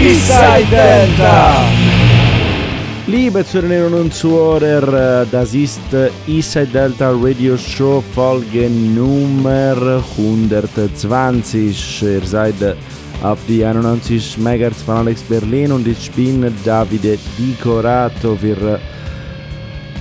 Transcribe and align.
Eastside 0.00 0.70
Delta! 0.70 1.62
Liebe 3.06 3.44
Zuhörerinnen 3.44 3.92
und 3.92 4.14
Zuhörer, 4.14 5.26
das 5.30 5.52
ist 5.52 5.82
Eastside 6.26 6.68
Delta 6.68 7.10
Radio 7.10 7.54
Show 7.58 8.02
Folge 8.14 8.70
Nummer 8.70 10.02
120. 10.16 12.02
Ihr 12.02 12.22
seid 12.22 12.54
auf 13.22 13.40
die 13.46 13.62
91 13.62 14.38
MHz 14.38 14.80
von 14.86 14.96
Alex 14.96 15.20
Berlin 15.20 15.72
und 15.72 15.86
ich 15.86 16.10
bin 16.12 16.50
Davide 16.64 17.18
Dicorato. 17.38 18.38
Wir 18.40 18.80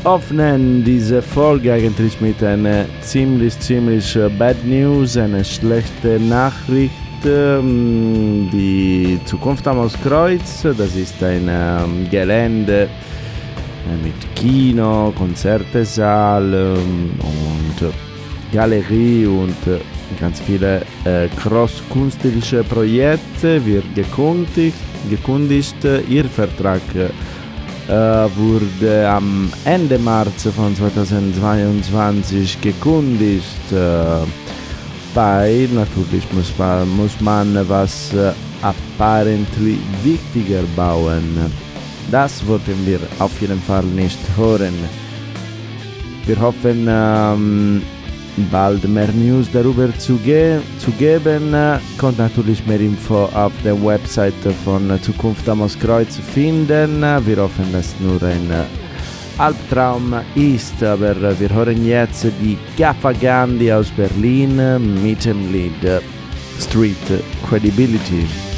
öffnen 0.06 0.82
diese 0.82 1.22
Folge 1.22 1.74
eigentlich 1.74 2.22
mit 2.22 2.42
einer 2.42 2.86
ziemlich, 3.02 3.60
ziemlich 3.60 4.18
bad 4.38 4.64
News, 4.64 5.18
eine 5.18 5.44
schlechte 5.44 6.22
Nachricht. 6.22 7.09
Ähm, 7.26 8.50
die 8.52 9.20
Zukunft 9.26 9.68
am 9.68 9.80
Auskreuz, 9.80 10.62
das 10.64 10.96
ist 10.96 11.22
ein 11.24 11.48
ähm, 11.50 12.10
Gelände 12.10 12.84
äh, 12.84 14.04
mit 14.04 14.36
Kino, 14.36 15.12
Konzertesaal 15.18 16.54
ähm, 16.54 17.12
und 17.20 17.92
Galerie 18.54 19.26
und 19.26 19.68
äh, 19.68 19.80
ganz 20.20 20.40
viele 20.40 20.82
äh, 21.04 21.28
großkünstlerische 21.44 22.64
Projekte 22.64 23.66
wird 23.66 23.94
gekündigt. 23.96 24.78
gekündigt. 25.10 25.76
Ihr 26.08 26.26
Vertrag 26.26 26.82
äh, 26.96 27.92
wurde 27.92 29.10
am 29.10 29.52
Ende 29.66 29.98
März 29.98 30.48
von 30.56 30.76
2022 30.76 32.62
gekündigt. 32.62 33.72
Äh, 33.72 34.26
bei 35.14 35.68
natürlich 35.74 36.32
muss 36.32 36.54
man, 36.58 36.90
muss 36.90 37.20
man 37.20 37.58
was 37.68 38.14
äh, 38.14 38.32
apparently 38.62 39.78
wichtiger 40.04 40.64
bauen. 40.76 41.52
Das 42.12 42.46
wollten 42.48 42.86
wir 42.86 43.00
auf 43.20 43.40
jeden 43.42 43.62
Fall 43.62 43.84
nicht 43.84 44.20
hören. 44.36 44.74
Wir 46.26 46.40
hoffen, 46.40 46.88
ähm, 46.90 47.82
bald 48.52 48.88
mehr 48.88 49.12
News 49.12 49.48
darüber 49.52 49.90
zu, 49.98 50.18
ge 50.18 50.60
zu 50.80 50.92
geben. 50.92 51.56
Kommt 51.98 52.18
natürlich 52.18 52.66
mehr 52.66 52.80
Info 52.80 53.26
auf 53.26 53.52
der 53.64 53.82
Website 53.84 54.34
von 54.64 55.00
Zukunft 55.02 55.48
am 55.50 55.68
Kreuz 55.80 56.18
finden. 56.34 57.02
Wir 57.02 57.38
hoffen, 57.38 57.72
dass 57.72 57.96
nur 58.00 58.22
ein 58.24 58.50
Albtraum 59.40 60.16
ist, 60.36 60.84
aber 60.84 61.40
wir 61.40 61.50
hören 61.50 61.86
jetzt 61.86 62.26
die 62.42 62.58
Gaffa 62.78 63.14
Gandhi 63.14 63.72
aus 63.72 63.90
Berlin 63.92 64.58
mit 65.02 65.24
dem 65.24 65.54
Lied 65.54 66.02
Street 66.60 67.24
Credibility. 67.48 68.49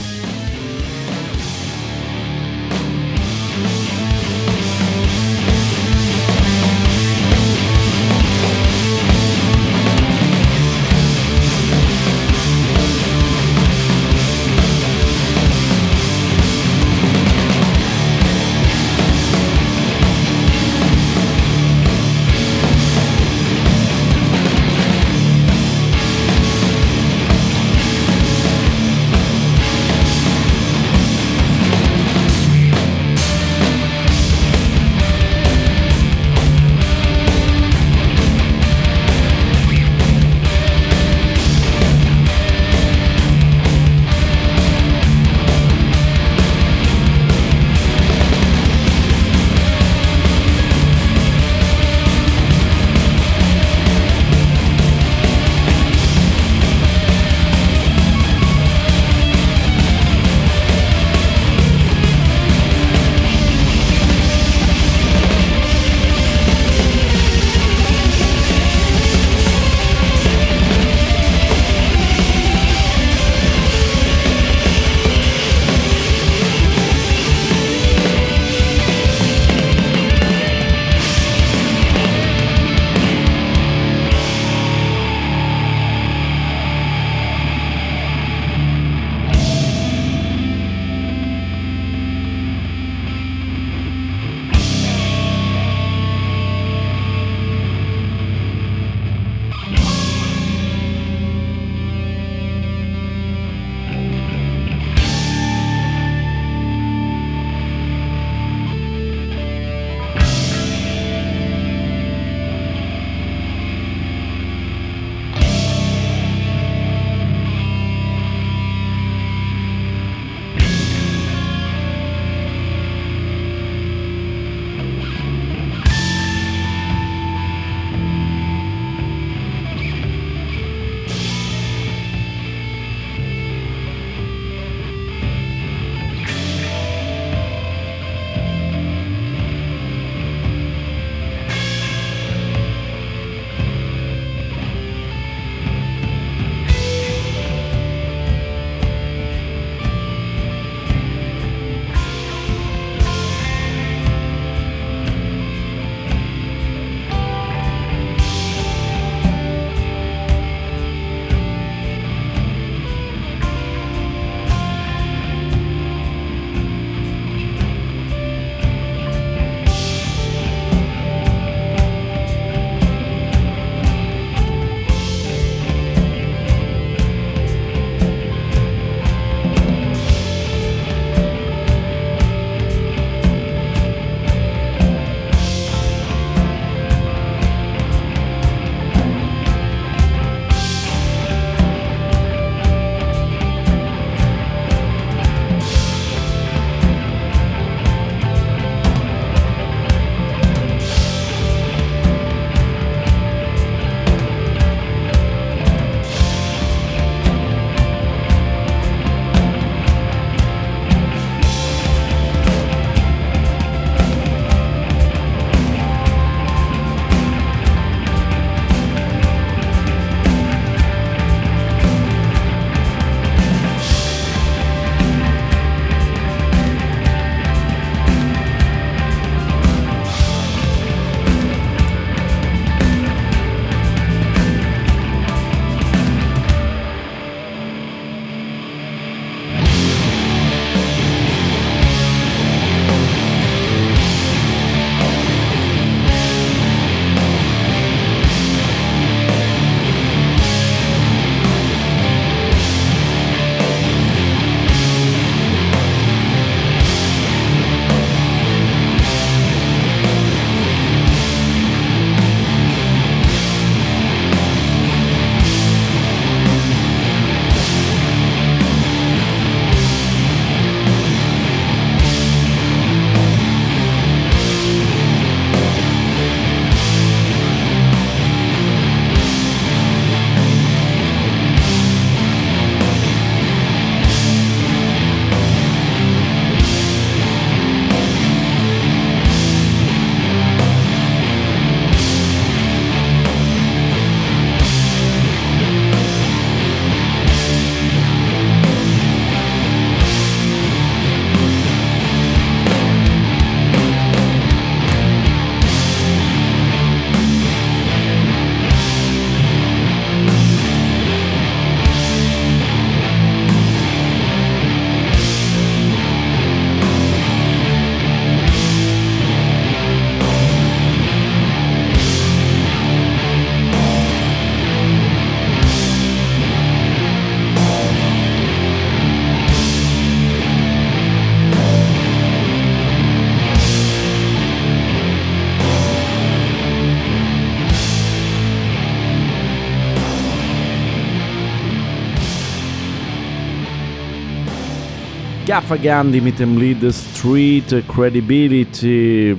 Gaffa 345.52 345.76
Gandhi 345.76 346.22
mit 346.22 346.40
dem 346.40 346.58
Lied 346.58 346.82
Street 346.94 347.84
Credibility. 347.86 349.36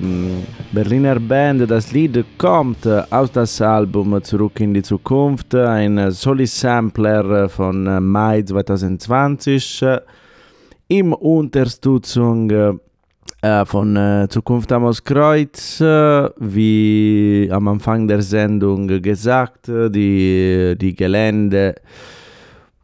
Berliner 0.70 1.18
Band, 1.18 1.70
das 1.70 1.90
Lied 1.90 2.22
kommt 2.36 2.86
aus 2.86 3.32
das 3.32 3.62
Album 3.62 4.22
Zurück 4.22 4.60
in 4.60 4.74
die 4.74 4.82
Zukunft, 4.82 5.54
ein 5.54 6.10
Soli-Sampler 6.10 7.48
von 7.48 8.04
Mai 8.04 8.42
2020 8.42 9.86
im 10.88 11.14
Unterstützung 11.14 12.50
äh, 12.50 13.64
von 13.64 13.96
äh, 13.96 14.28
Zukunft 14.28 14.70
am 14.70 14.92
Kreuz, 15.02 15.80
äh, 15.80 16.28
wie 16.38 17.48
am 17.50 17.68
Anfang 17.68 18.06
der 18.06 18.20
Sendung 18.20 18.86
gesagt, 19.00 19.66
die, 19.68 20.76
die 20.78 20.94
Gelände 20.94 21.76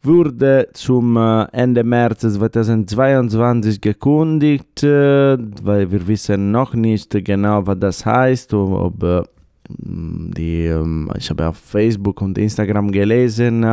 wurde 0.02 0.68
zum 0.72 1.16
äh, 1.16 1.44
Ende 1.52 1.84
März 1.84 2.20
2022 2.20 3.80
gekündigt, 3.80 4.82
äh, 4.82 5.36
weil 5.62 5.90
wir 5.90 6.06
wissen 6.06 6.50
noch 6.50 6.74
nicht 6.74 7.10
genau, 7.24 7.66
was 7.66 7.78
das 7.78 8.06
heißt, 8.06 8.54
ob 8.54 9.02
äh, 9.02 9.22
die, 9.68 10.66
ähm, 10.66 11.10
ich 11.16 11.28
habe 11.30 11.48
auf 11.48 11.56
Facebook 11.58 12.22
und 12.22 12.38
Instagram 12.38 12.90
gelesen, 12.90 13.66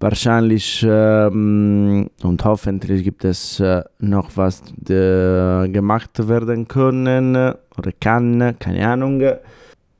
wahrscheinlich 0.00 0.84
ähm, 0.88 2.08
und 2.22 2.44
hoffentlich 2.44 3.04
gibt 3.04 3.24
es 3.24 3.62
noch 3.98 4.30
was 4.34 4.62
gemacht 4.86 6.28
werden 6.28 6.66
können 6.66 7.36
oder 7.36 7.92
kann, 8.00 8.56
keine 8.58 8.88
Ahnung. 8.88 9.22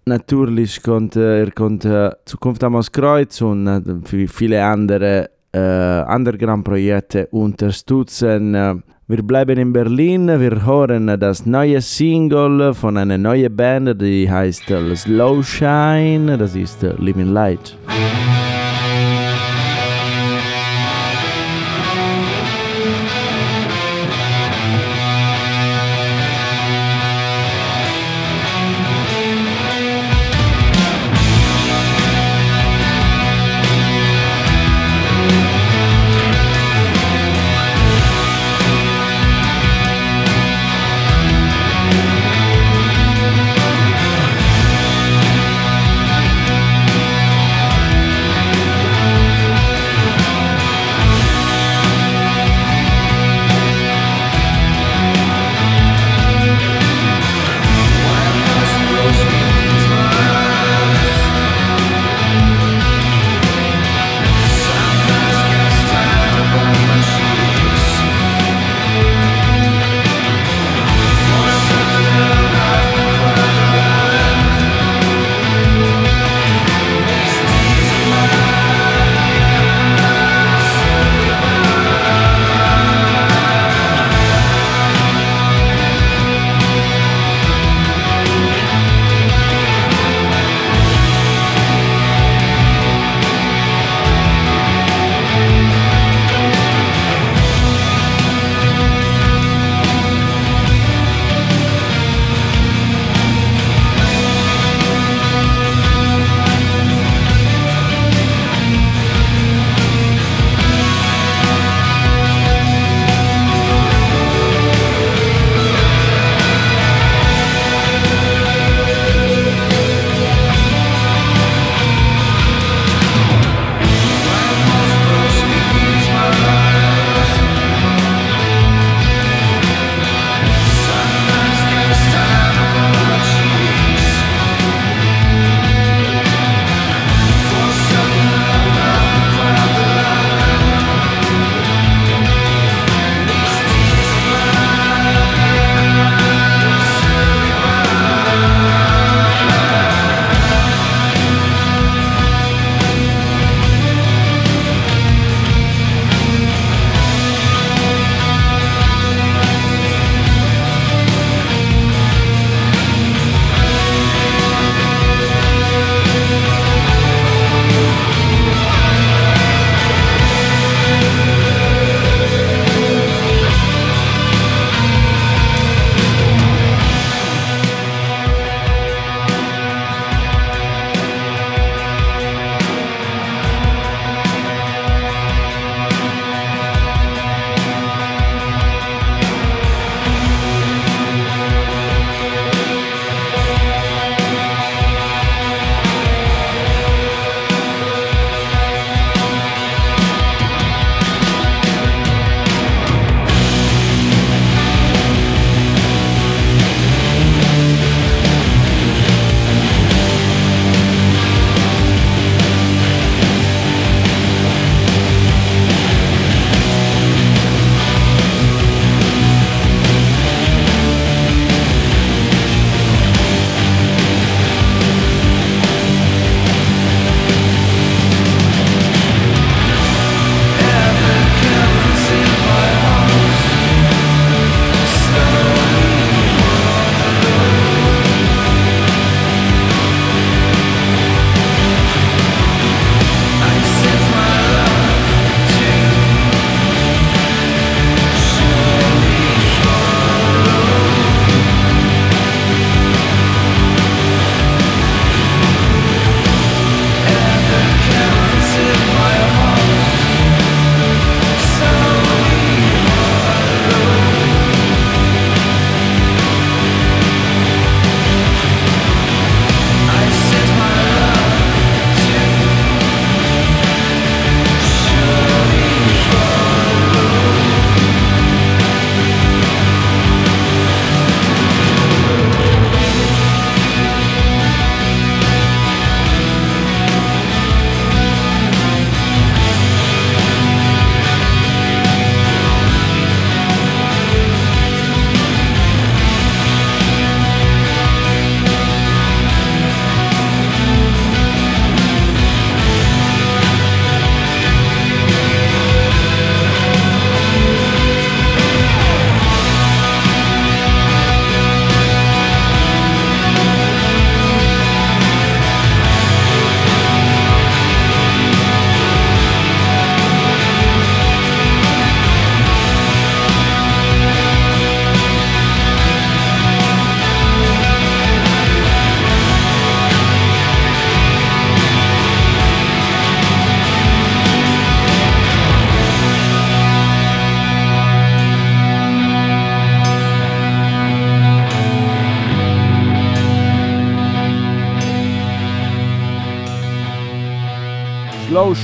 Natürlich 0.07 0.83
konnte 0.83 1.45
er 1.45 1.51
konnte 1.51 2.17
Zukunft 2.25 2.65
am 2.65 2.81
Kreuz 2.81 3.41
und 3.43 3.67
äh, 3.67 4.27
viele 4.29 4.65
andere 4.65 5.31
äh, 5.53 6.03
Underground-Projekte 6.15 7.27
unterstützen. 7.29 8.83
Wir 9.07 9.23
bleiben 9.25 9.59
in 9.59 9.73
Berlin, 9.73 10.29
wir 10.29 10.65
hören 10.65 11.19
das 11.19 11.45
neue 11.45 11.81
Single 11.81 12.73
von 12.75 12.97
einer 12.97 13.19
neuen 13.19 13.55
Band, 13.57 14.01
die 14.01 14.31
heißt 14.31 14.73
Slow 14.95 15.43
Shine, 15.43 16.39
das 16.39 16.55
ist 16.55 16.83
Living 16.99 17.33
Light. 17.33 17.77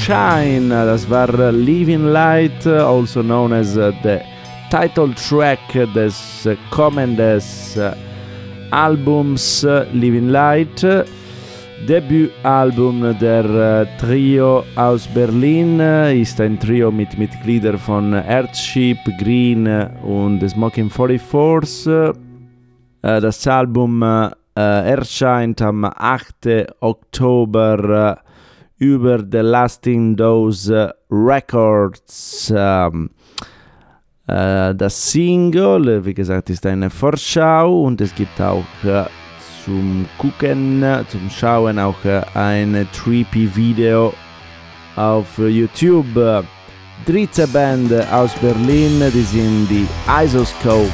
Shine, 0.07 0.69
das 0.69 1.11
war 1.11 1.51
Living 1.51 2.13
Light, 2.13 2.65
also 2.65 3.23
known 3.25 3.53
as 3.53 3.75
the 3.75 4.21
title 4.71 5.13
track 5.15 5.59
des 5.97 6.47
kommendes 6.71 7.77
Albums 8.71 9.67
Living 9.93 10.29
Light. 10.29 10.87
Debütalbum 11.89 13.19
der 13.19 13.89
Trio 13.99 14.63
aus 14.77 15.09
Berlin 15.09 15.81
ist 15.81 16.41
ein 16.41 16.57
Trio 16.61 16.93
mit 16.93 17.19
Mitgliedern 17.19 17.77
von 17.77 18.15
Earthship, 18.15 18.99
Green 19.19 19.67
und 20.05 20.49
Smoking 20.49 20.89
44s. 20.89 22.15
Das 23.03 23.45
Album 23.49 24.05
erscheint 24.55 25.61
am 25.63 25.85
8. 25.85 26.75
Oktober 26.79 28.21
über 28.79 29.19
The 29.19 29.39
Lasting 29.39 30.17
Dose 30.17 30.95
Records. 31.11 32.53
Ähm, 32.55 33.11
äh, 34.27 34.75
das 34.75 35.11
Single, 35.11 36.05
wie 36.05 36.15
gesagt, 36.15 36.51
ist 36.51 36.67
eine 36.67 36.91
Vorschau 36.91 37.83
und 37.83 38.01
es 38.01 38.15
gibt 38.15 38.41
auch 38.41 38.65
äh, 38.85 39.05
zum 39.65 40.07
Gucken, 40.19 40.85
zum 41.09 41.31
Schauen 41.31 41.79
auch 41.79 42.05
äh, 42.05 42.23
ein 42.35 42.87
trippy 42.93 43.55
Video 43.55 44.13
auf 44.97 45.39
YouTube. 45.39 46.45
Dritte 47.05 47.47
Band 47.49 47.93
aus 48.11 48.35
Berlin, 48.41 49.03
die 49.13 49.23
sind 49.23 49.69
die 49.69 49.87
Isoscope. 50.25 50.87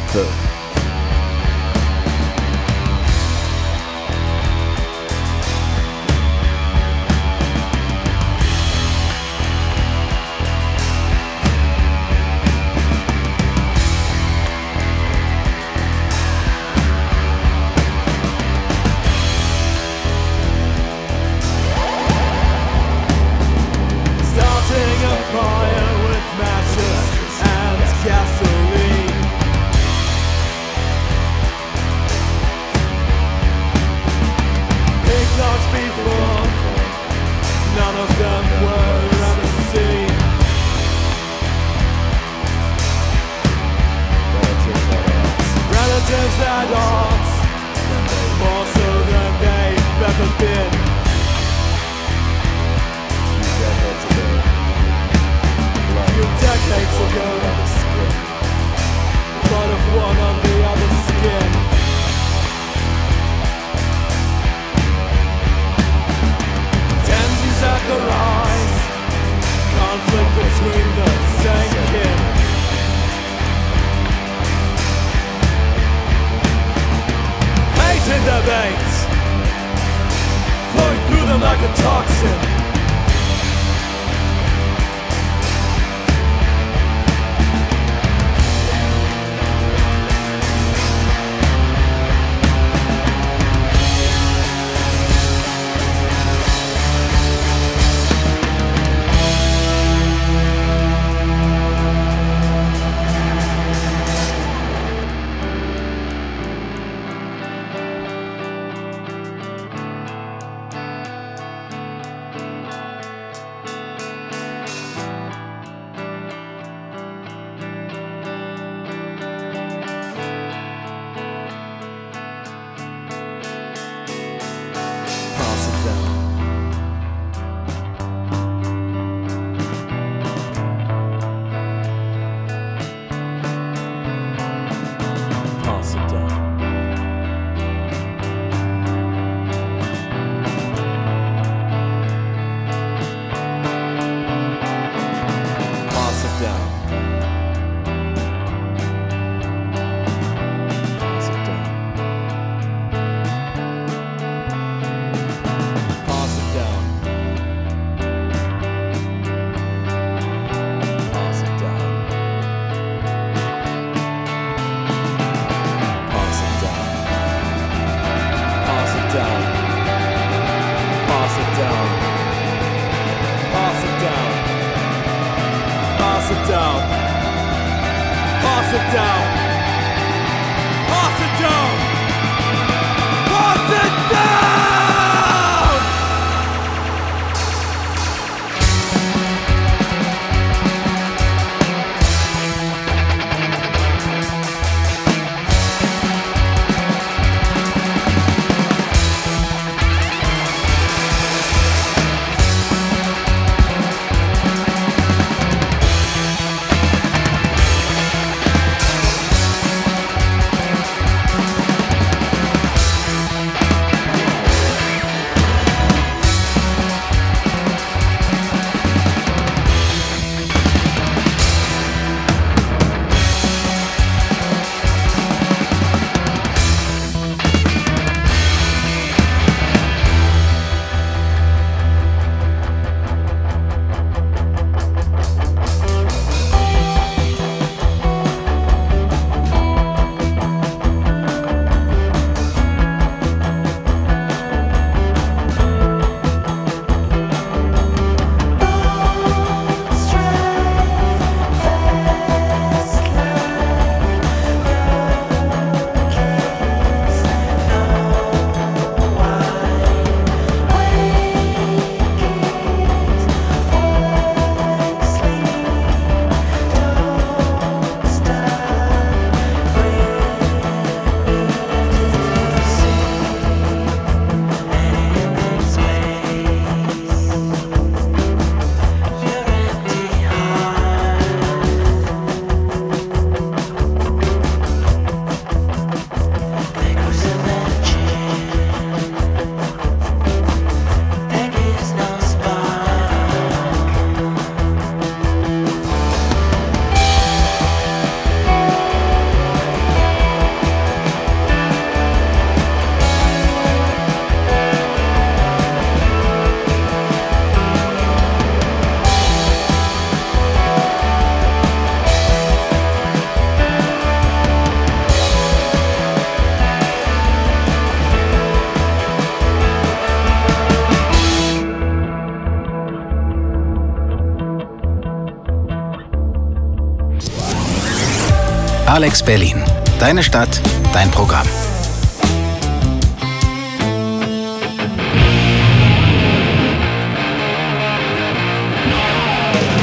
Alex 328.92 329.22
Berlin. 329.22 329.56
Deine 329.98 330.22
Stadt, 330.22 330.60
dein 330.92 331.10
Programm. 331.10 331.46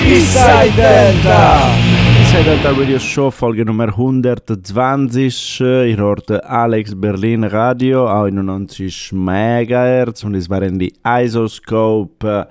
Eastside 0.06 0.76
Delta! 0.76 1.72
Eastside 2.20 2.44
Delta 2.44 2.70
Radio 2.70 3.00
Show, 3.00 3.32
Folge 3.32 3.66
Nummer 3.66 3.88
120. 3.88 5.60
Ihr 5.60 5.98
hört 5.98 6.30
Alex 6.46 6.94
Berlin 6.96 7.46
Radio, 7.46 8.06
91 8.06 9.12
MHz 9.12 10.24
und 10.24 10.36
es 10.36 10.48
waren 10.52 10.78
die 10.78 10.94
Isoscope. 11.04 12.48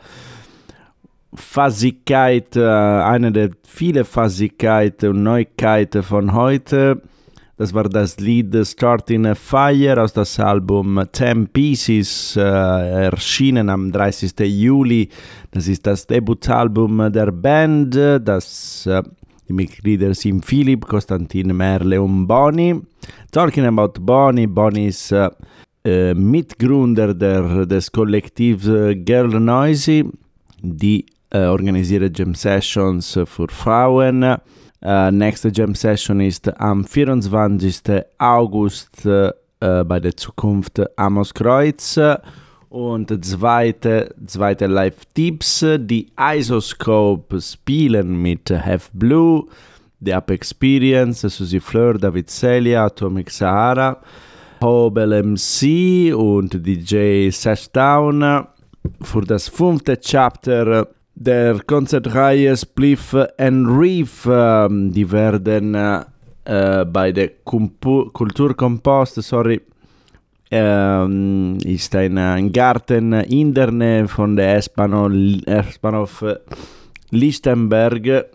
Phasigkeit, 1.38 2.56
äh, 2.56 2.62
eine 2.62 3.32
der 3.32 3.50
vielen 3.66 4.04
Phasigkeiten 4.04 5.10
und 5.10 5.22
Neuigkeiten 5.22 6.02
von 6.02 6.34
heute. 6.34 7.02
Das 7.58 7.74
war 7.74 7.88
das 7.88 8.20
Lied 8.20 8.54
Starting 8.64 9.26
a 9.26 9.34
Fire 9.34 10.00
aus 10.00 10.12
das 10.12 10.38
Album 10.38 11.02
Ten 11.10 11.48
Pieces, 11.48 12.36
äh, 12.36 12.40
erschienen 12.40 13.68
am 13.68 13.90
30. 13.90 14.32
Juli. 14.46 15.08
Das 15.50 15.66
ist 15.66 15.84
das 15.84 16.06
Debutalbum 16.06 17.10
der 17.12 17.32
Band. 17.32 17.96
Das, 17.96 18.86
äh, 18.86 19.02
die 19.48 19.52
Mitglieder 19.52 20.14
sind 20.14 20.44
Philipp, 20.44 20.86
Konstantin 20.86 21.56
Merle 21.56 22.00
und 22.00 22.28
Bonnie. 22.28 22.80
Talking 23.32 23.64
about 23.64 24.00
Bonnie, 24.00 24.46
Bonnie 24.46 24.86
ist 24.86 25.10
äh, 25.10 25.28
äh 25.84 26.14
Mitgründer 26.14 27.12
der, 27.12 27.66
des 27.66 27.90
Kollektivs 27.90 28.66
Girl 29.04 29.40
Noisy, 29.40 30.04
die 30.62 31.06
äh, 31.30 31.44
organisiert 31.44 32.18
Jam 32.18 32.34
Sessions 32.34 33.18
für 33.24 33.48
Frauen. 33.48 34.36
Uh, 34.80 35.10
nächste 35.10 35.48
Jam 35.48 35.74
Session 35.74 36.20
ist 36.20 36.56
am 36.60 36.84
24. 36.84 37.82
August 38.18 39.04
uh, 39.04 39.30
bei 39.58 39.98
der 39.98 40.16
Zukunft 40.16 40.80
Amoskreuz. 40.96 41.98
Und 42.68 43.24
zweite, 43.24 44.14
zweite 44.26 44.66
Live-Tipps, 44.66 45.64
die 45.78 46.06
Isoscope 46.16 47.40
spielen 47.40 48.20
mit 48.22 48.50
Have 48.50 48.90
Blue, 48.92 49.46
The 50.00 50.14
Up 50.14 50.30
Experience, 50.30 51.22
Susie 51.22 51.60
Fleur, 51.60 51.94
David 51.94 52.30
Celia, 52.30 52.84
Atomic 52.84 53.30
Sahara, 53.30 54.00
Hobel 54.62 55.22
MC 55.24 56.14
und 56.14 56.54
DJ 56.64 57.30
Sashdown. 57.30 58.46
Für 59.00 59.22
das 59.22 59.48
fünfte 59.48 59.98
Chapter 59.98 60.86
der 61.18 61.58
Konzertreihe 61.66 62.56
Spliff 62.56 63.14
and 63.38 63.66
Reef. 63.68 64.26
Ähm, 64.30 64.92
die 64.92 65.10
werden 65.10 65.74
äh, 65.74 66.04
bei 66.84 67.10
der 67.12 67.30
Kumpu 67.44 68.10
Kulturkompost, 68.12 69.16
sorry, 69.16 69.60
ähm, 70.50 71.58
ist 71.64 71.94
ein, 71.94 72.50
Garten 72.52 73.12
in 73.12 73.52
der 73.52 73.70
Nähe 73.70 74.08
von 74.08 74.34
der 74.36 74.56
S-Bahnhof 74.56 76.24
Lichtenberg. 77.10 78.26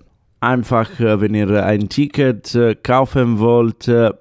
Einfach, 0.42 1.00
äh, 1.00 1.20
wenn 1.22 1.34
ihr 1.36 1.66
ein 1.66 1.88
Ticket 1.88 2.54
äh, 2.54 2.76
kaufen 2.76 3.40
wollt, 3.40 3.88
äh, 3.88 4.12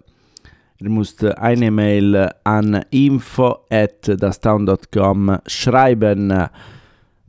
ihr 0.79 0.89
müsst 0.89 1.25
eine 1.25 1.73
Mail 1.73 2.31
an 2.45 2.85
info.dastown.com 2.91 5.39
schreiben. 5.49 6.33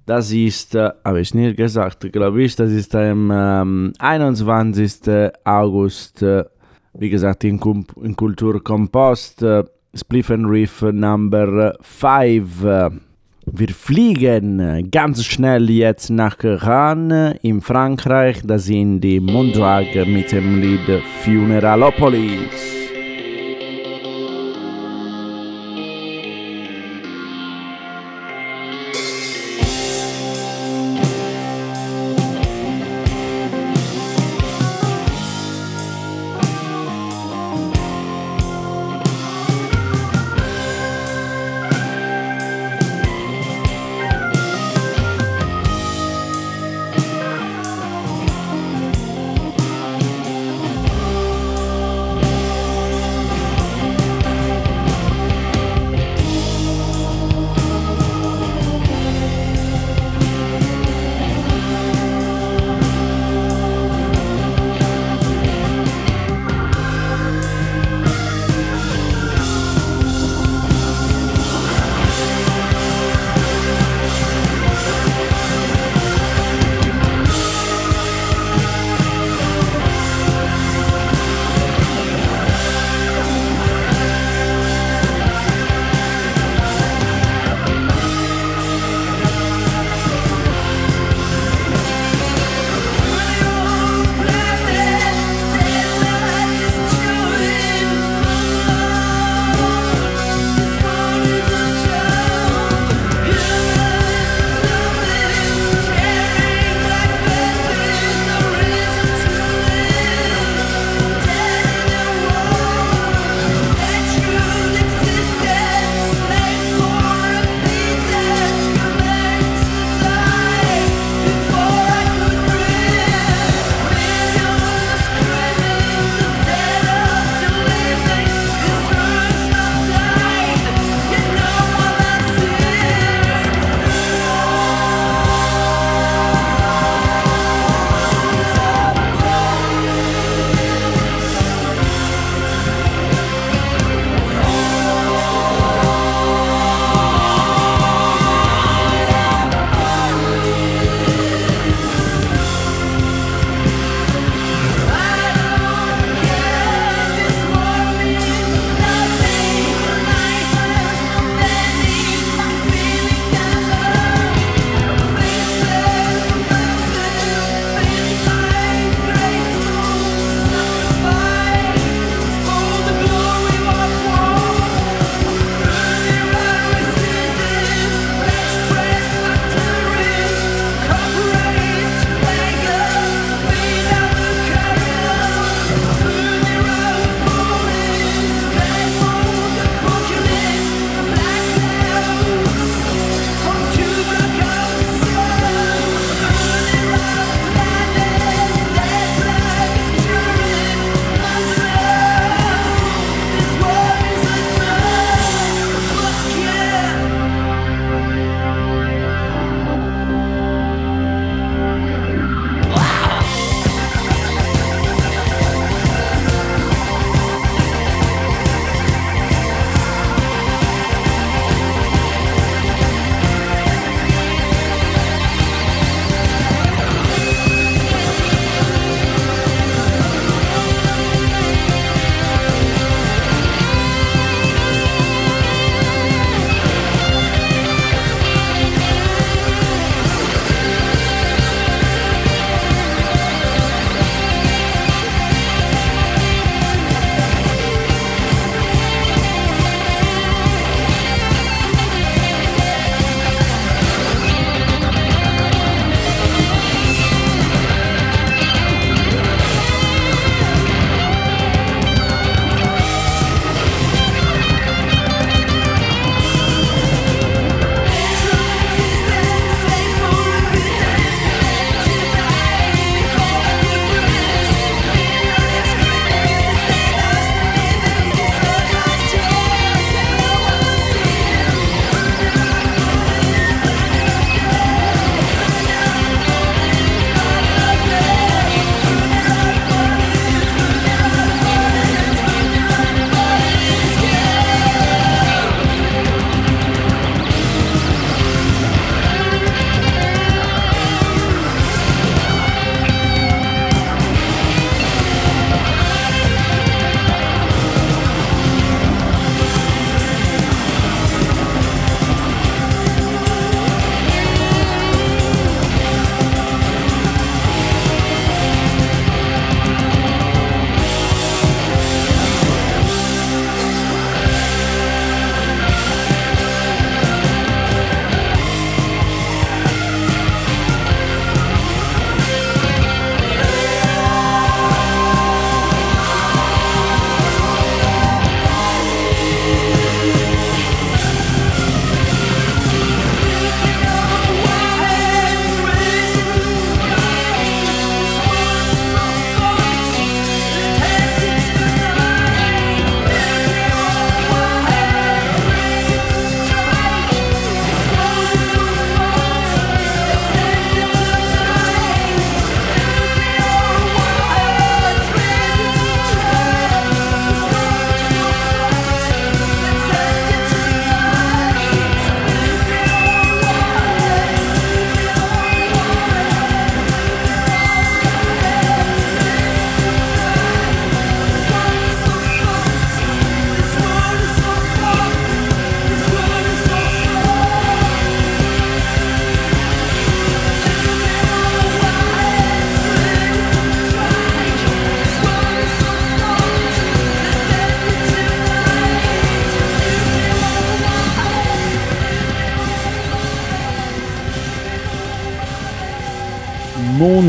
Das 0.05 0.31
ist, 0.31 0.75
äh, 0.75 0.89
habe 1.05 1.21
ich 1.21 1.33
nicht 1.33 1.55
gesagt, 1.55 2.11
glaube 2.11 2.43
ich, 2.43 2.55
das 2.55 2.71
ist 2.71 2.93
am 2.93 3.31
ähm, 3.33 3.93
21. 3.99 5.09
August, 5.45 6.21
äh, 6.21 6.43
wie 6.93 7.09
gesagt, 7.09 7.43
in, 7.45 7.59
Kum 7.59 7.85
in 8.01 8.15
Kulturkompost, 8.15 9.43
äh, 9.43 9.63
Spliff 9.95 10.29
and 10.31 10.47
Reef 10.49 10.81
Number 10.81 11.75
5. 11.79 12.63
Wir 13.45 13.67
fliegen 13.69 14.89
ganz 14.89 15.23
schnell 15.23 15.69
jetzt 15.69 16.09
nach 16.09 16.37
Rennes 16.41 17.35
in 17.41 17.61
Frankreich. 17.61 18.41
Da 18.43 18.57
sind 18.57 19.01
die 19.01 19.19
Mondrag 19.19 19.87
mit 20.07 20.31
dem 20.31 20.61
Lied 20.61 21.03
Funeralopolis. 21.23 22.82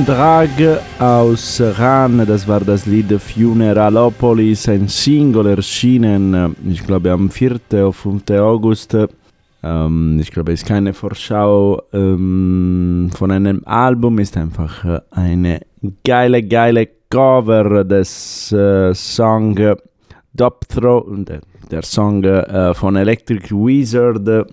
Mondrag 0.07 0.51
aus 0.99 1.63
Ran, 1.79 2.27
das 2.27 2.47
war 2.47 2.61
das 2.61 2.85
Lied 2.85 3.11
Funeralopolis, 3.19 4.69
ein 4.69 4.87
Single 4.87 5.47
erschienen, 5.47 6.55
ich 6.69 6.87
glaube 6.87 7.11
am 7.11 7.31
4. 7.31 7.59
oder 7.73 7.91
5. 7.91 8.31
August. 8.33 8.95
Ähm, 9.63 10.19
ich 10.21 10.31
glaube, 10.31 10.53
es 10.53 10.61
ist 10.61 10.69
keine 10.69 10.93
Vorschau 10.93 11.81
ähm, 11.95 13.11
von 13.15 13.31
einem 13.31 13.63
Album, 13.65 14.19
ist 14.19 14.37
einfach 14.37 14.85
eine 15.11 15.61
geile, 16.05 16.43
geile 16.43 16.87
Cover 17.09 17.83
des 17.83 18.53
äh, 18.53 18.93
Song 18.93 19.59
Throw, 20.69 21.07
der, 21.25 21.41
der 21.71 21.83
Song 21.83 22.23
äh, 22.25 22.75
von 22.75 22.97
Electric 22.97 23.51
Wizard 23.51 24.51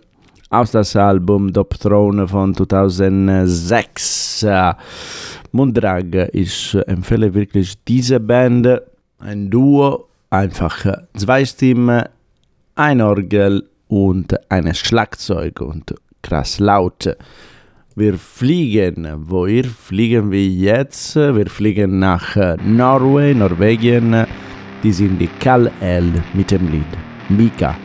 aus 0.49 0.71
das 0.71 0.95
Album 0.95 1.51
Top 1.53 1.77
Throne 1.79 2.27
von 2.27 2.53
2006. 2.53 4.45
Mondrag, 5.51 6.29
ich 6.33 6.77
empfehle 6.87 7.33
wirklich 7.33 7.75
diese 7.85 8.19
Band, 8.19 8.81
ein 9.19 9.49
Duo, 9.49 10.07
einfach 10.29 10.85
zwei 11.15 11.45
Stimmen, 11.45 12.03
ein 12.75 13.01
Orgel 13.01 13.67
und 13.87 14.33
ein 14.49 14.73
Schlagzeug 14.73 15.61
und 15.61 15.93
krass 16.21 16.59
laut. 16.59 17.17
Wir 17.95 18.17
fliegen, 18.17 19.07
woher 19.17 19.65
fliegen 19.65 20.31
wir 20.31 20.47
jetzt? 20.47 21.15
Wir 21.17 21.47
fliegen 21.47 21.99
nach 21.99 22.37
Norway, 22.63 23.33
Norwegen. 23.33 24.25
Die 24.81 24.93
sind 24.93 25.19
die 25.19 25.27
Kal 25.27 25.69
El 25.81 26.11
mit 26.33 26.51
dem 26.51 26.71
Lied 26.71 26.85
Mika. 27.27 27.75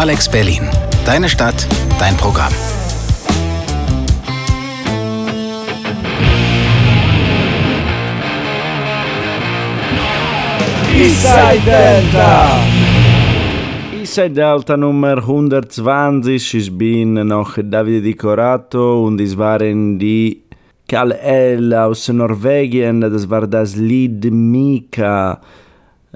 Alex 0.00 0.30
Berlin. 0.30 0.62
Deine 1.04 1.28
Stadt, 1.28 1.68
dein 1.98 2.16
Programm. 2.16 2.50
Eastside 10.96 11.60
Delta. 11.66 12.60
Eastside 14.00 14.30
Delta 14.30 14.78
Nummer 14.78 15.18
120. 15.18 16.54
Ich 16.54 16.78
bin 16.78 17.12
noch 17.12 17.58
Davide 17.62 18.00
Di 18.00 18.14
Corato 18.14 19.04
und 19.04 19.20
es 19.20 19.36
waren 19.36 19.98
die 19.98 20.44
Kal 20.88 21.12
El 21.12 21.74
aus 21.74 22.08
Norwegen. 22.08 23.02
Das 23.02 23.28
war 23.28 23.46
das 23.46 23.76
Lied 23.76 24.24
Mika, 24.32 25.42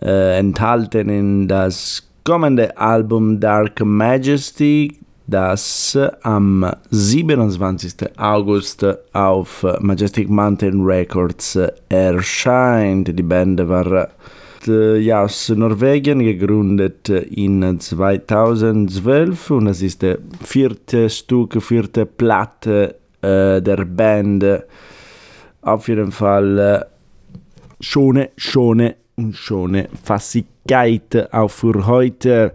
äh, 0.00 0.38
enthalten 0.38 1.10
in 1.10 1.46
das 1.46 2.13
kommende 2.24 2.74
Album 2.78 3.38
Dark 3.38 3.84
Majesty, 3.84 4.96
das 5.26 5.98
am 6.22 6.66
27. 6.90 8.18
August 8.18 8.86
auf 9.12 9.64
Majestic 9.80 10.30
Mountain 10.30 10.82
Records 10.84 11.58
erscheint. 11.90 13.18
Die 13.18 13.22
Band 13.22 13.68
war 13.68 14.08
äh, 14.66 14.98
ja, 15.00 15.24
aus 15.24 15.50
Norwegen, 15.50 16.20
gegründet 16.20 17.10
in 17.10 17.78
2012 17.78 19.50
und 19.50 19.66
es 19.66 19.82
ist 19.82 20.02
das 20.02 20.16
vierte 20.42 21.10
Stück, 21.10 21.62
vierte 21.62 22.06
Platte 22.06 22.94
äh, 23.20 23.60
der 23.60 23.84
Band. 23.84 24.44
Auf 25.60 25.88
jeden 25.88 26.10
Fall 26.10 26.58
äh, 26.58 26.80
schöne, 27.80 28.30
schöne 28.38 28.96
und 29.16 29.36
schöne 29.36 29.88
Fassigkeit 30.64 31.32
auch 31.32 31.50
für 31.50 31.86
heute. 31.86 32.54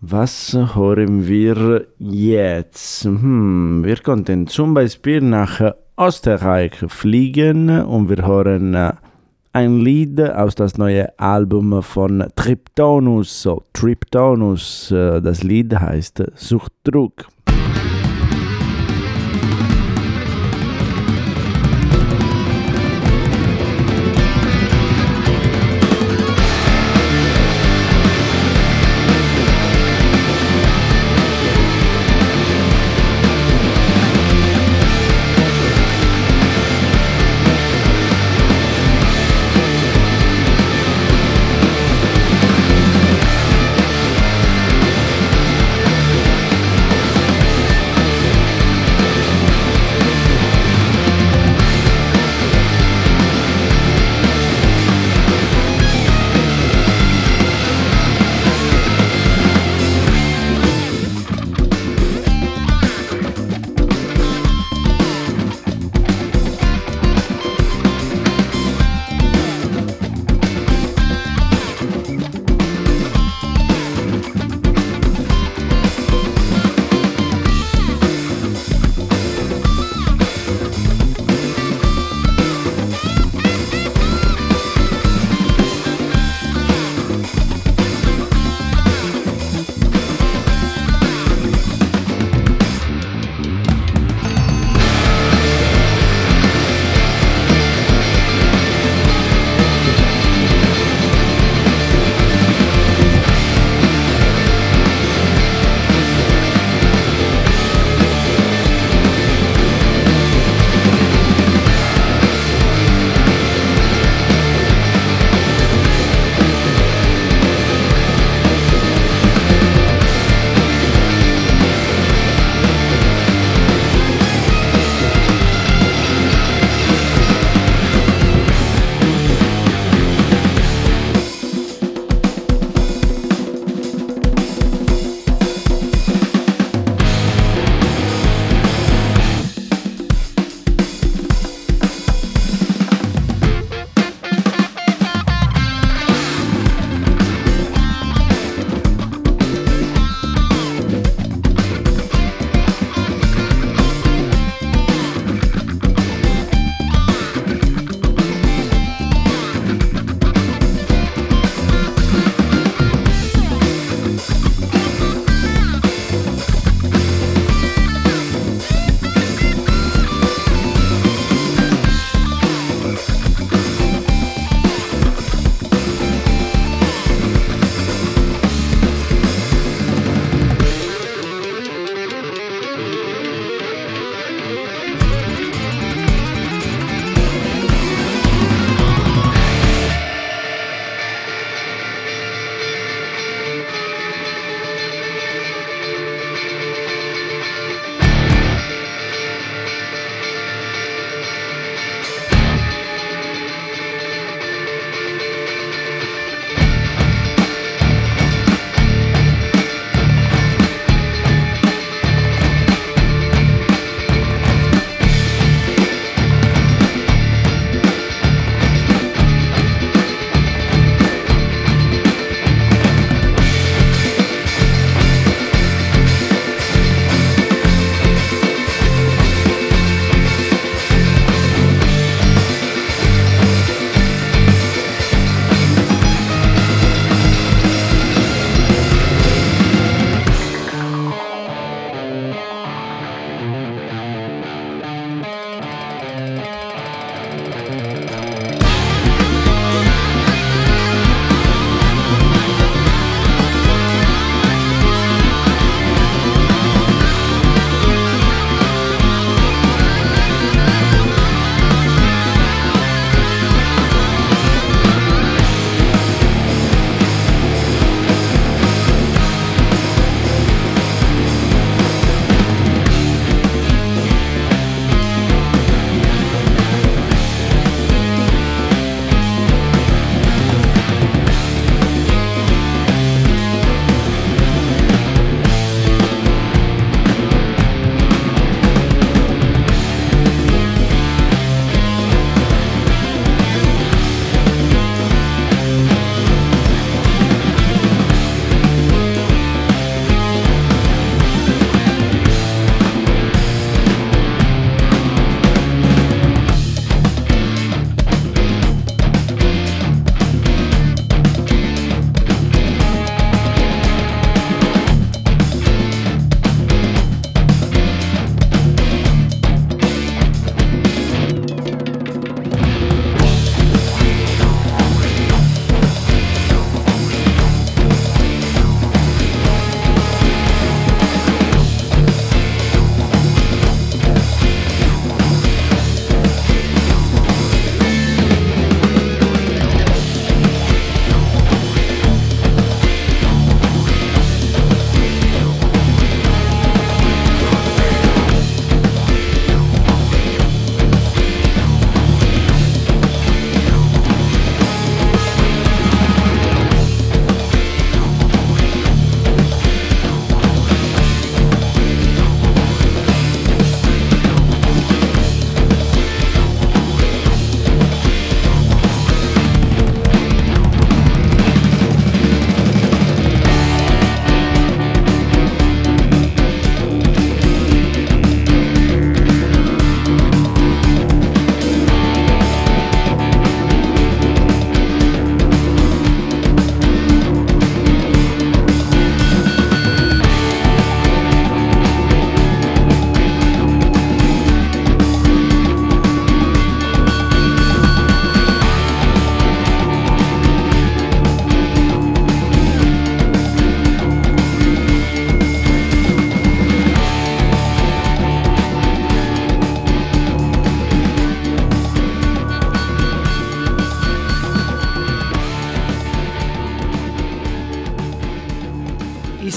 Was 0.00 0.54
hören 0.54 1.26
wir 1.26 1.86
jetzt? 1.98 3.04
Hm, 3.04 3.82
wir 3.84 3.96
konnten 3.96 4.46
zum 4.46 4.72
Beispiel 4.72 5.20
nach 5.20 5.74
Österreich 5.98 6.72
fliegen 6.88 7.84
und 7.84 8.08
wir 8.08 8.26
hören 8.26 8.92
ein 9.52 9.80
Lied 9.80 10.20
aus 10.20 10.54
das 10.54 10.78
neue 10.78 11.18
Album 11.18 11.82
von 11.82 12.24
Triptonus. 12.36 13.42
So, 13.42 13.64
Triptonus, 13.72 14.90
äh, 14.92 15.20
das 15.20 15.42
Lied 15.42 15.78
heißt 15.78 16.22
Suchtdruck. 16.36 17.26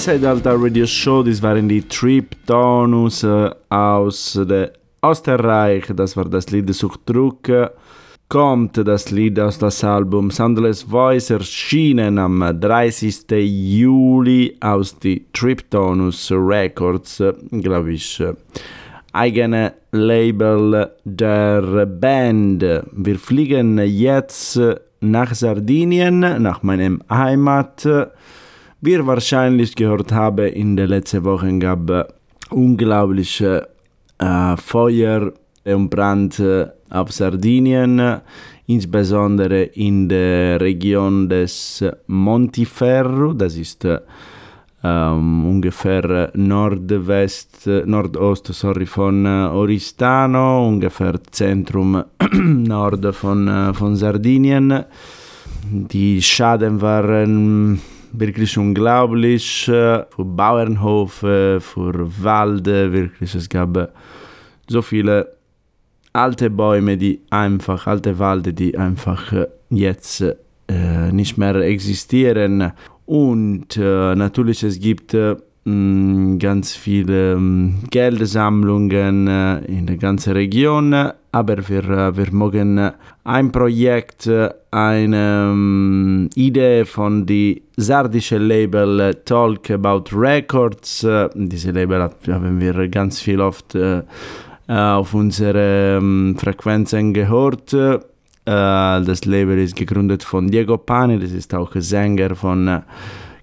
Eastside 0.04 0.20
Delta 0.20 0.52
Radio 0.52 0.84
Show, 0.84 1.22
das 1.22 1.40
waren 1.40 1.66
die 1.66 1.80
Trip-Tonus 1.80 3.22
äh, 3.22 3.50
aus 3.70 4.38
der 4.46 4.72
Österreich, 5.02 5.84
das 5.96 6.14
war 6.14 6.26
das 6.26 6.50
Lied 6.50 6.74
Suchdruck. 6.74 7.72
Kommt 8.28 8.76
das 8.76 9.10
Lied 9.10 9.40
aus 9.40 9.58
das 9.58 9.82
Album 9.82 10.30
Soundless 10.30 10.82
Voice, 10.82 11.30
erschienen 11.30 12.18
am 12.18 12.40
30. 12.60 13.24
Juli 13.30 14.54
aus 14.60 14.98
die 14.98 15.24
Triptonus 15.32 16.30
Records, 16.30 17.22
glaube 17.50 17.94
ich, 17.94 18.22
eigene 19.14 19.72
Label 19.92 20.90
der 21.04 21.86
Band. 21.86 22.62
Wir 22.92 23.18
fliegen 23.18 23.78
jetzt 23.78 24.60
nach 25.00 25.34
Sardinien, 25.34 26.18
nach 26.42 26.62
meinem 26.62 27.02
Heimat. 27.08 27.88
Wir 28.86 29.06
wahrscheinlich 29.06 29.74
gehört 29.74 30.12
haben, 30.12 30.46
in 30.46 30.76
den 30.76 30.90
letzten 30.90 31.24
Wochen 31.24 31.58
gab 31.58 32.12
unglaubliche 32.50 33.66
äh, 34.18 34.56
Feuer 34.58 35.32
und 35.64 35.88
Brand 35.88 36.42
auf 36.90 37.10
Sardinien, 37.10 38.20
insbesondere 38.66 39.62
in 39.62 40.06
der 40.06 40.60
Region 40.60 41.30
des 41.30 41.82
Montiferro, 42.08 43.32
das 43.32 43.56
ist 43.56 43.88
ähm, 44.82 45.46
ungefähr 45.46 46.30
Nordwest, 46.34 47.66
Nordost 47.86 48.52
sorry, 48.52 48.84
von 48.84 49.24
Oristano, 49.26 50.68
ungefähr 50.68 51.14
Zentrum 51.30 52.04
Nord 52.34 53.14
von, 53.14 53.72
von 53.72 53.96
Sardinien. 53.96 54.84
Die 55.70 56.20
Schaden 56.20 56.82
waren 56.82 57.80
wirklich 58.18 58.56
unglaublich. 58.58 59.64
Für 59.64 60.06
Bauernhof, 60.16 61.12
für 61.12 61.60
Wald, 61.60 62.66
wirklich. 62.66 63.34
Es 63.34 63.48
gab 63.48 63.92
so 64.68 64.82
viele 64.82 65.34
alte 66.12 66.48
Bäume, 66.48 66.96
die 66.96 67.20
einfach, 67.30 67.86
alte 67.86 68.18
Wälder, 68.18 68.52
die 68.52 68.78
einfach 68.78 69.32
jetzt 69.70 70.20
äh, 70.68 71.12
nicht 71.12 71.36
mehr 71.36 71.56
existieren. 71.56 72.72
Und 73.06 73.76
äh, 73.76 74.14
natürlich, 74.14 74.62
es 74.62 74.80
gibt 74.80 75.12
äh, 75.14 75.36
ganz 75.64 76.76
viele 76.76 77.32
ähm, 77.32 77.76
Geldsammlungen 77.90 79.26
äh, 79.28 79.58
in 79.64 79.86
der 79.86 79.96
ganzen 79.96 80.34
Region, 80.34 80.92
aber 81.32 81.68
wir, 81.68 81.88
äh, 81.88 82.16
wir 82.16 82.30
mögen 82.32 82.90
ein 83.24 83.50
Projekt, 83.50 84.30
eine 84.70 85.50
ähm, 85.50 86.28
Idee 86.34 86.84
von 86.84 87.24
dem 87.24 87.60
sardischen 87.76 88.46
Label 88.46 89.14
Talk 89.24 89.70
About 89.70 90.04
Records. 90.12 91.06
Diese 91.34 91.70
Label 91.70 92.10
haben 92.28 92.60
wir 92.60 92.88
ganz 92.88 93.20
viel 93.20 93.40
oft 93.40 93.76
auf 94.66 95.14
unsere 95.14 96.34
Frequenzen 96.36 97.14
gehört. 97.14 97.74
das 98.44 99.24
Label 99.24 99.58
ist 99.58 99.76
gegründet 99.76 100.22
von 100.22 100.50
Diego 100.50 100.76
Pani, 100.76 101.18
das 101.18 101.32
ist 101.32 101.54
auch 101.54 101.72
Sänger 101.74 102.34
von 102.34 102.82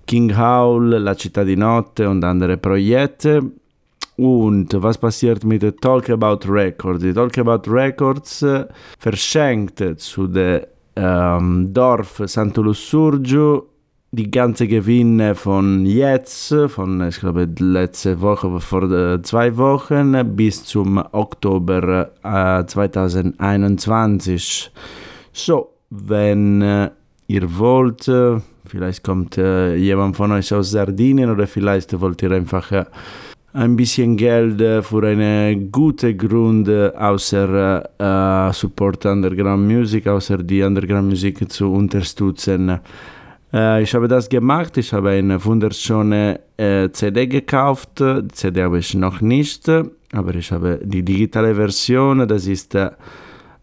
King 0.05 0.35
Howl, 0.35 1.01
La 1.01 1.15
Città 1.15 1.43
di 1.43 1.55
Notte 1.55 2.07
und 2.07 2.23
andere 2.23 2.57
Projekte. 2.57 3.41
Und 4.17 4.73
was 4.81 4.97
passiert 4.97 5.43
mit 5.43 5.81
Talk 5.81 6.09
About 6.09 6.39
Records? 6.47 7.01
Die 7.01 7.13
Talk 7.13 7.37
About 7.37 7.71
Records 7.71 8.45
verschenkt 8.99 9.83
zu 9.97 10.27
dem 10.27 10.61
ähm, 10.95 11.73
Dorf 11.73 12.21
Santo 12.25 12.61
Lussurgiu 12.61 13.63
die 14.13 14.29
ganze 14.29 14.67
Gewinne 14.67 15.35
von 15.35 15.85
jetzt, 15.85 16.53
von 16.67 17.07
ich 17.07 17.21
glaube 17.21 17.47
letzte 17.59 18.19
Woche, 18.19 18.59
vor 18.59 19.23
zwei 19.23 19.55
Wochen 19.55 20.35
bis 20.35 20.65
zum 20.65 21.01
Oktober 21.13 22.11
äh, 22.21 22.65
2021. 22.65 24.69
So, 25.31 25.69
wenn 25.89 26.61
äh, 26.61 26.89
ihr 27.27 27.57
wollt, 27.57 28.09
äh, 28.09 28.41
vielleicht 28.71 29.03
kommt 29.03 29.37
äh, 29.37 29.75
jemand 29.75 30.15
von 30.15 30.31
euch 30.31 30.53
aus 30.53 30.71
Sardinien 30.71 31.29
oder 31.29 31.45
vielleicht 31.45 31.99
wollt 31.99 32.21
ihr 32.23 32.31
einfach 32.31 32.71
äh, 32.71 32.85
ein 33.53 33.75
bisschen 33.75 34.15
Geld 34.15 34.59
für 34.85 35.05
einen 35.05 35.69
guten 35.71 36.17
Grund, 36.17 36.69
außer 36.69 38.53
Support 38.53 39.05
Underground 39.05 39.67
Music, 39.67 40.07
außer 40.07 40.37
die 40.37 40.63
Underground 40.63 41.09
Musik 41.09 41.51
zu 41.51 41.69
unterstützen. 41.73 42.79
Äh, 43.53 43.83
ich 43.83 43.93
habe 43.93 44.07
das 44.07 44.29
gemacht. 44.29 44.77
Ich 44.77 44.93
habe 44.93 45.09
eine 45.09 45.43
wunderschöne 45.43 46.39
äh, 46.57 46.89
CD 46.91 47.27
gekauft. 47.27 47.99
Die 47.99 48.27
CD 48.29 48.63
habe 48.63 48.79
ich 48.79 48.93
noch 48.93 49.21
nicht, 49.21 49.69
aber 49.69 50.35
ich 50.35 50.51
habe 50.51 50.79
die 50.83 51.03
digitale 51.03 51.55
Version. 51.55 52.27
Das 52.27 52.47
ist 52.47 52.75
äh, 52.75 52.91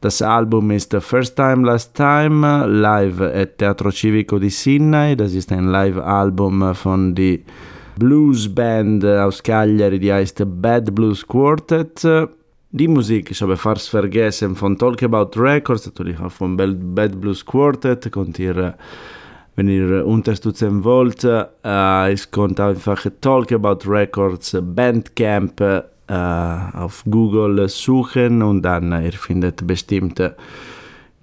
das 0.01 0.23
Album 0.23 0.71
ist 0.71 0.95
First 1.01 1.37
Time 1.37 1.67
Last 1.67 1.95
Time 1.95 2.67
live 2.67 3.21
at 3.21 3.59
Teatro 3.59 3.91
Civico 3.91 4.39
di 4.39 4.49
Sinai. 4.49 5.17
Das 5.17 5.35
ist 5.35 5.51
ein 5.51 5.69
Live-Album 5.69 6.75
von 6.75 7.15
der 7.15 7.39
Bluesband 7.99 9.05
aus 9.05 9.43
Cagliari, 9.43 9.99
die 9.99 10.13
heißt 10.13 10.43
Bad 10.63 10.95
Blues 10.95 11.27
Quartet. 11.27 12.07
Die 12.71 12.87
Musik, 12.87 13.31
ich 13.33 13.43
habe 13.43 13.57
fast 13.57 13.89
vergessen, 13.89 14.55
von 14.55 14.79
Talk 14.79 15.03
About 15.03 15.31
Records, 15.41 15.87
natürlich 15.87 16.21
auch 16.21 16.31
von 16.31 16.57
Bad 16.57 17.21
Blues 17.21 17.45
Quartet, 17.45 18.13
könnt 18.13 18.39
ihr 18.39 18.75
wenn 19.57 19.69
ihr 19.69 20.07
unterstützen 20.07 20.85
wollt, 20.85 21.25
es 21.25 22.31
kommt 22.31 22.61
einfach 22.61 23.05
Talk 23.21 23.51
About 23.51 23.91
Records 23.91 24.57
Bandcamp 24.63 25.61
auf 26.09 27.05
Google 27.09 27.69
suchen 27.69 28.43
und 28.43 28.63
dann 28.63 29.05
ihr 29.05 29.13
findet 29.13 29.67
bestimmt 29.67 30.23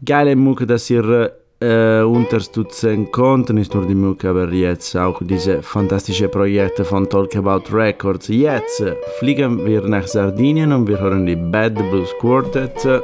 geile 0.03 0.35
Mucke, 0.35 0.65
dass 0.67 0.89
ihr 0.89 1.31
äh, 1.59 2.01
unterstützen 2.01 3.11
könnt. 3.11 3.49
Nicht 3.49 3.73
nur 3.73 3.85
die 3.85 3.95
Mucke, 3.95 4.29
aber 4.29 4.51
jetzt 4.51 4.95
auch 4.95 5.21
diese 5.23 5.61
fantastischen 5.61 6.29
Projekte 6.29 6.85
von 6.85 7.09
Talk 7.09 7.35
About 7.35 7.63
Records. 7.71 8.27
Jetzt 8.27 8.83
fliegen 9.19 9.65
wir 9.65 9.81
nach 9.81 10.07
Sardinien 10.07 10.71
und 10.71 10.87
wir 10.87 10.99
hören 10.99 11.25
die 11.25 11.35
Bad 11.35 11.75
Blues 11.75 12.13
Quartet 12.19 13.03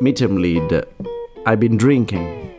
mit 0.00 0.20
dem 0.20 0.36
Lied 0.36 0.86
I've 1.44 1.56
Been 1.56 1.78
Drinking. 1.78 2.51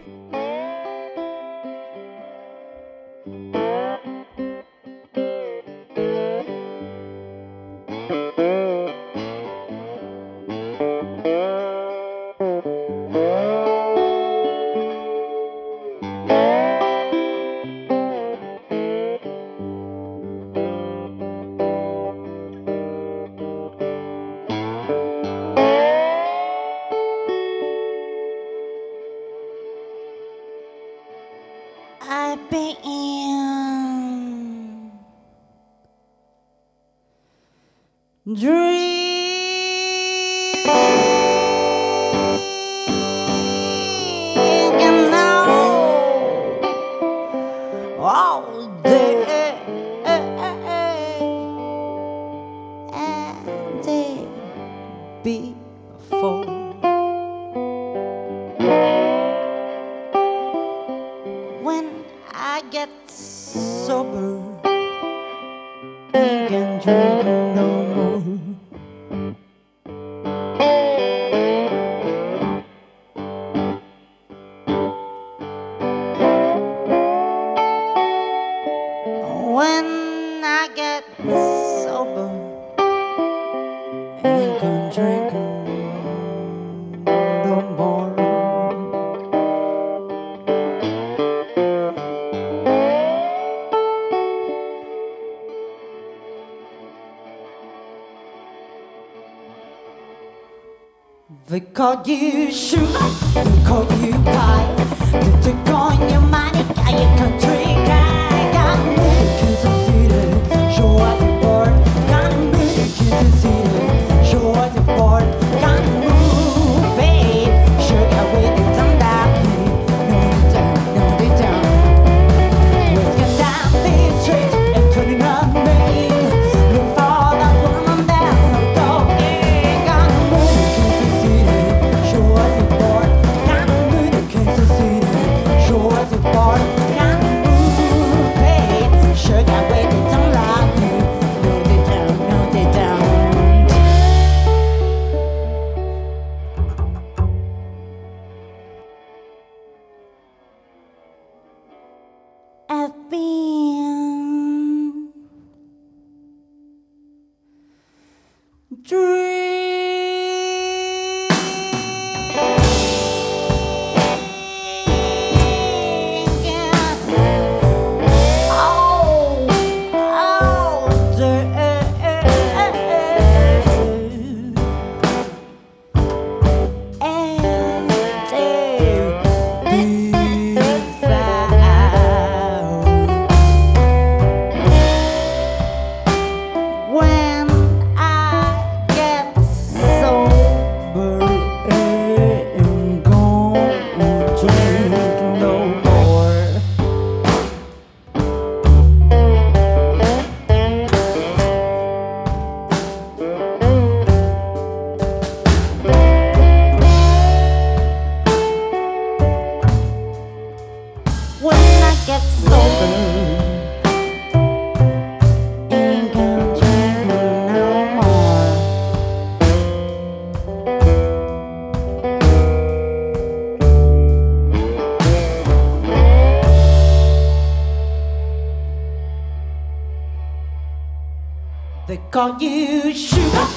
call 232.14 232.40
you 232.40 232.94
sugar, 232.94 233.48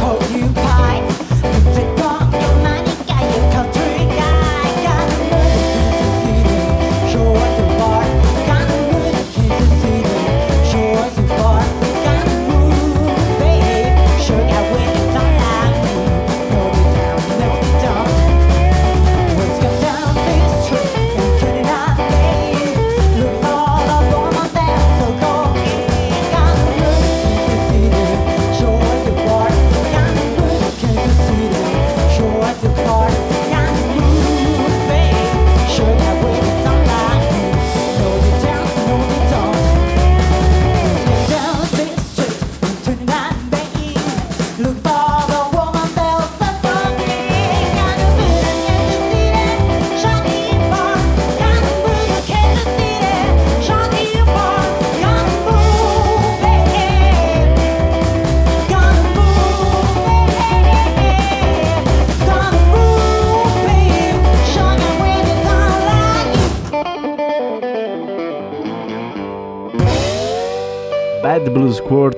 call 0.00 0.20
you 0.32 0.52
pie. 0.52 1.29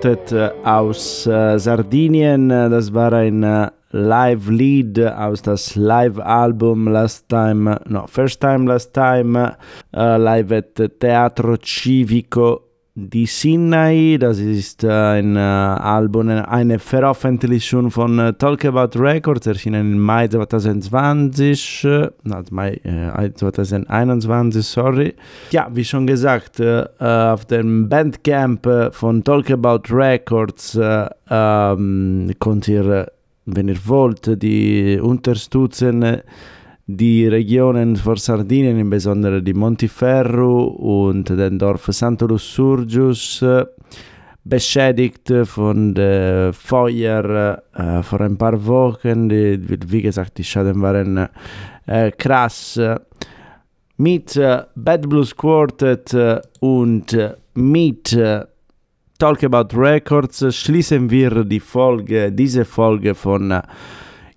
Quartet 0.02 0.34
aus 0.64 1.28
äh, 1.28 1.58
Sardinien. 1.60 2.50
Äh, 2.50 2.68
das 2.68 2.92
war 2.92 3.12
ein 3.12 3.44
äh, 3.44 3.70
Live 3.92 4.48
Lead 4.48 4.98
aus 4.98 5.42
das 5.42 5.76
Live-Album 5.76 6.88
Last 6.88 7.28
Time, 7.28 7.78
no, 7.86 8.08
First 8.08 8.40
Time, 8.40 8.66
Last 8.66 8.92
Time, 8.94 9.56
live 9.92 10.50
at 10.50 10.74
Teatro 10.98 11.56
Civico 11.62 12.71
die 12.94 13.24
Sinai, 13.24 14.18
das 14.20 14.38
ist 14.38 14.84
ein 14.84 15.34
äh, 15.36 15.38
Album, 15.38 16.28
eine 16.28 16.78
Veröffentlichung 16.78 17.90
von 17.90 18.18
äh, 18.18 18.34
Talk 18.34 18.66
About 18.66 18.98
Records, 18.98 19.46
erschienen 19.46 19.92
im 19.92 19.98
Mai 19.98 20.28
2020, 20.28 21.84
äh, 21.84 22.10
not 22.24 22.52
Mai 22.52 22.78
2021, 23.34 24.66
sorry. 24.66 25.14
Ja, 25.52 25.68
wie 25.72 25.84
schon 25.84 26.06
gesagt, 26.06 26.60
auf 26.60 27.44
dem 27.46 27.88
Bandcamp 27.88 28.68
von 28.92 29.24
Talk 29.24 29.50
About 29.50 29.82
Records 29.90 30.78
ähm, 31.30 32.30
könnt 32.38 32.68
ihr, 32.68 33.10
wenn 33.46 33.68
ihr 33.68 33.78
wollt, 33.86 34.42
die 34.42 35.00
unterstützen 35.02 36.20
die 36.86 37.26
Regionen 37.28 37.96
vor 37.96 38.16
Sardinien, 38.16 38.78
insbesondere 38.78 39.42
die 39.42 39.54
Montiferru 39.54 40.64
und 40.64 41.28
den 41.28 41.58
Dorf 41.58 41.86
Santo 41.86 42.26
Lussurgius, 42.26 43.44
beschädigt 44.44 45.32
von 45.44 45.94
der 45.94 46.52
Feuer 46.52 47.62
äh, 47.74 48.02
vor 48.02 48.20
ein 48.20 48.36
paar 48.36 48.64
Wochen. 48.66 49.28
Die, 49.28 49.60
wie 49.86 50.02
gesagt, 50.02 50.38
die 50.38 50.44
Schaden 50.44 50.82
waren 50.82 51.28
äh, 51.86 52.10
krass. 52.10 52.80
Mit 53.96 54.36
äh, 54.36 54.62
Bad 54.74 55.08
Blues 55.08 55.36
Quartet 55.36 56.12
äh, 56.14 56.40
und 56.60 57.12
äh, 57.12 57.34
mit 57.54 58.18
Talk 59.18 59.44
About 59.44 59.76
Records 59.76 60.44
schließen 60.56 61.08
wir 61.08 61.44
die 61.44 61.60
Folge, 61.60 62.32
diese 62.32 62.64
Folge 62.64 63.14
von 63.14 63.62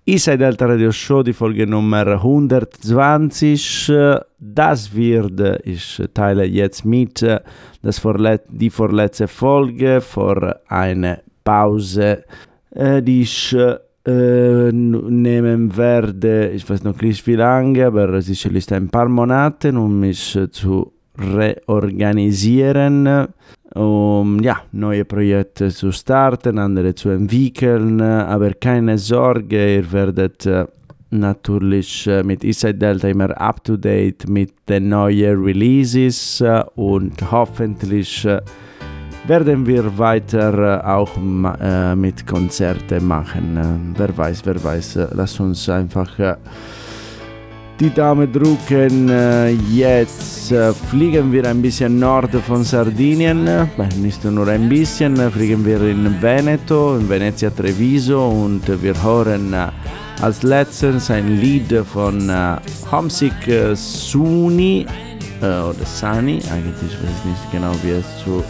Inside 0.08 0.38
Delta 0.38 0.66
Radio 0.66 0.92
Show, 0.92 1.24
die 1.24 1.32
Folge 1.32 1.66
Nummer 1.66 2.06
120. 2.06 3.90
Das 4.38 4.94
wird, 4.94 5.40
äh, 5.40 5.58
ich 5.64 6.00
teile 6.14 6.44
jetzt 6.44 6.84
mit, 6.84 7.22
äh, 7.22 7.40
das 7.82 7.98
Vorlet 7.98 8.42
die 8.48 8.70
vorletzte 8.70 9.26
Folge 9.26 10.00
vor 10.00 10.60
einer 10.68 11.18
Pause, 11.42 12.22
äh, 12.70 13.02
die 13.02 13.22
ich 13.22 13.52
äh, 13.52 14.70
nehmen 14.70 15.76
werde. 15.76 16.50
Ich 16.50 16.70
weiß 16.70 16.84
noch 16.84 17.00
nicht 17.00 17.26
wie 17.26 17.34
lange, 17.34 17.84
aber 17.84 18.22
sicherlich 18.22 18.72
ein 18.72 18.88
paar 18.88 19.08
Monate, 19.08 19.72
um 19.72 19.98
mich 19.98 20.38
zu 20.52 20.92
reorganisieren, 21.18 23.28
um 23.74 24.40
ja, 24.42 24.58
neue 24.72 25.04
Projekte 25.04 25.70
zu 25.70 25.92
starten, 25.92 26.58
andere 26.58 26.94
zu 26.94 27.10
entwickeln. 27.10 28.00
Aber 28.00 28.52
keine 28.54 28.98
Sorge, 28.98 29.76
ihr 29.76 29.92
werdet 29.92 30.46
äh, 30.46 30.66
natürlich 31.10 32.06
äh, 32.06 32.22
mit 32.22 32.44
Inside 32.44 32.74
Delta 32.74 33.08
immer 33.08 33.38
up 33.40 33.62
to 33.64 33.76
date 33.76 34.28
mit 34.28 34.52
den 34.68 34.88
neuen 34.88 35.42
Releases 35.42 36.40
äh, 36.40 36.62
und 36.76 37.30
hoffentlich 37.30 38.26
werden 39.26 39.66
wir 39.66 39.98
weiter 39.98 40.86
auch 40.86 41.16
mit 41.96 42.24
Konzerten 42.28 43.08
machen. 43.08 43.94
Wer 43.96 44.16
weiß, 44.16 44.46
wer 44.46 44.62
weiß, 44.62 45.00
lass 45.14 45.40
uns 45.40 45.68
einfach 45.68 46.16
die 47.80 47.90
Daumen 47.90 48.32
drücken. 48.32 49.08
Äh, 49.08 49.50
Jetzt 49.50 50.52
äh, 50.52 50.72
fliegen 50.72 51.32
wir 51.32 51.46
ein 51.46 51.60
bisschen 51.60 51.98
Norden 51.98 52.42
von 52.42 52.64
Sardinien. 52.64 53.48
Nicht 54.00 54.24
nur 54.24 54.48
ein 54.48 54.68
bisschen, 54.68 55.18
äh, 55.18 55.30
fliegen 55.30 55.64
wir 55.64 55.80
in 55.82 56.20
Veneto, 56.20 56.96
in 56.96 57.08
Venezia 57.08 57.50
Treviso 57.50 58.28
und 58.28 58.62
wir 58.82 58.94
hören 59.02 59.54
als 60.22 60.42
letztes 60.42 61.10
ein 61.10 61.40
Lied 61.40 61.72
von 61.92 62.32
Homesick 62.90 63.34
Suni 63.74 64.86
oder 65.40 65.74
Sani, 65.84 66.40
eigentlich 66.50 66.92
weiß 66.92 67.10
ich 67.18 67.24
nicht 67.30 67.52
genau 67.52 67.72
wie 67.82 67.90
es 67.90 68.24
zu 68.24 68.42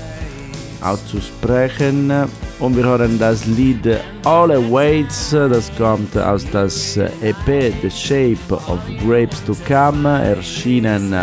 auszusprechen. 0.82 2.12
Und 2.58 2.76
wir 2.76 2.84
hören 2.84 3.18
das 3.18 3.44
Lied 3.46 3.98
All 4.24 4.50
Awaits, 4.50 5.30
das 5.30 5.70
kommt 5.76 6.16
aus 6.16 6.46
das 6.50 6.96
EP 6.96 7.72
The 7.82 7.90
Shape 7.90 8.54
of 8.54 8.78
Grapes 9.04 9.44
to 9.44 9.54
Come, 9.66 10.08
erschienen 10.08 11.14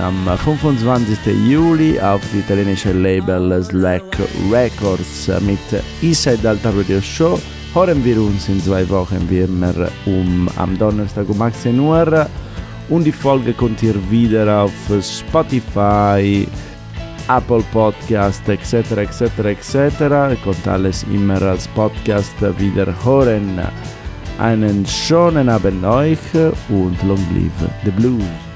am 0.00 0.38
25. 0.38 1.18
Juli 1.48 2.00
auf 2.00 2.20
die 2.32 2.38
italienische 2.38 2.92
Label 2.92 3.62
Slack 3.62 4.02
Records 4.50 5.28
mit 5.40 5.58
Inside 6.00 6.48
Alta 6.48 6.70
Radio 6.70 7.00
Show. 7.00 7.38
Hören 7.74 8.04
wir 8.04 8.20
uns 8.20 8.48
in 8.48 8.62
zwei 8.62 8.88
Wochen 8.88 9.26
wie 9.28 9.40
immer 9.40 9.74
um 10.06 10.48
am 10.56 10.78
Donnerstag 10.78 11.28
um 11.28 11.40
18 11.40 11.78
Uhr 11.80 12.28
und 12.88 13.04
die 13.04 13.12
Folge 13.12 13.54
kommt 13.54 13.82
ihr 13.82 13.94
wieder 14.10 14.64
auf 14.64 14.72
Spotify, 15.00 16.46
Apple 17.28 17.62
Podcast 17.72 18.48
etc. 18.48 18.72
etc. 18.92 19.22
etc. 19.44 19.74
Ihr 20.00 20.38
könnt 20.42 20.68
alles 20.68 21.04
immer 21.04 21.40
als 21.42 21.68
Podcast 21.68 22.34
wieder 22.58 22.94
hören. 23.04 23.60
Einen 24.38 24.84
schönen 24.86 25.48
Abend 25.48 25.84
euch 25.84 26.18
und 26.68 26.96
long 27.02 27.24
live 27.34 27.70
the 27.84 27.90
blues. 27.90 28.51